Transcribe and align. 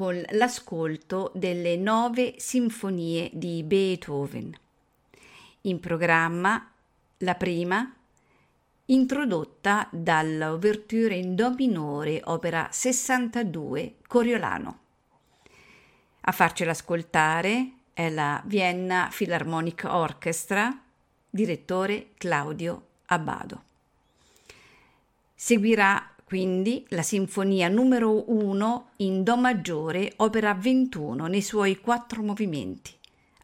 con 0.00 0.24
l'ascolto 0.30 1.30
delle 1.34 1.76
nove 1.76 2.36
sinfonie 2.38 3.28
di 3.34 3.62
Beethoven. 3.62 4.50
In 5.62 5.78
programma 5.78 6.70
la 7.18 7.34
prima, 7.34 7.94
introdotta 8.86 9.86
dall'Ouverture 9.92 11.14
in 11.16 11.34
Do 11.34 11.52
minore, 11.52 12.22
opera 12.24 12.68
62, 12.70 13.96
Coriolano. 14.06 14.78
A 16.20 16.32
farcela 16.32 16.70
ascoltare 16.70 17.72
è 17.92 18.08
la 18.08 18.40
Vienna 18.46 19.10
Philharmonic 19.14 19.84
Orchestra, 19.86 20.80
direttore 21.28 22.12
Claudio 22.16 22.86
Abbado. 23.04 23.64
Seguirà 25.34 26.09
quindi 26.30 26.86
la 26.90 27.02
sinfonia 27.02 27.66
numero 27.66 28.30
1 28.30 28.90
in 28.98 29.24
Do 29.24 29.36
maggiore, 29.36 30.12
opera 30.18 30.54
21 30.54 31.26
nei 31.26 31.42
suoi 31.42 31.80
quattro 31.80 32.22
movimenti, 32.22 32.92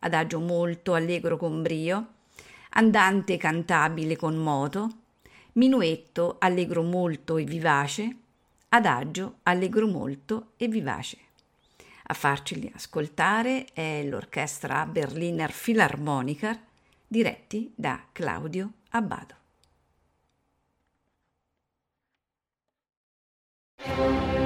adagio 0.02 0.38
molto 0.38 0.94
allegro 0.94 1.36
con 1.36 1.62
brio, 1.62 2.06
andante 2.74 3.38
cantabile 3.38 4.14
con 4.14 4.36
moto, 4.36 4.88
minuetto 5.54 6.36
allegro 6.38 6.84
molto 6.84 7.38
e 7.38 7.42
vivace, 7.42 8.16
adagio 8.68 9.38
allegro 9.42 9.88
molto 9.88 10.52
e 10.56 10.68
vivace. 10.68 11.18
A 12.04 12.14
farceli 12.14 12.70
ascoltare 12.72 13.66
è 13.72 14.04
l'orchestra 14.04 14.86
Berliner 14.86 15.52
Philharmoniker 15.52 16.56
diretti 17.08 17.72
da 17.74 18.00
Claudio 18.12 18.74
Abbado. 18.90 19.45
Thank 23.86 24.40
you. 24.40 24.45